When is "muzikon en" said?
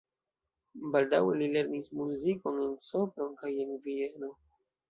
1.99-2.75